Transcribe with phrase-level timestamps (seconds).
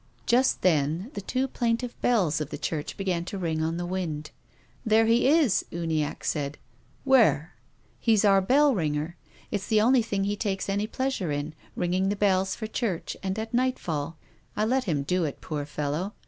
[0.25, 4.31] Just then the two plaintive bells of the church began to ring on the wind."
[4.83, 6.57] There he is!" Uniacke said.
[7.03, 7.53] "Where?""
[7.99, 9.15] He's our bell ringer.
[9.51, 13.37] It's the only thing he takes any pleasure in, ringing the bells for church and
[13.37, 14.17] at nightfall.
[14.57, 16.15] I let him do it, poor fellow.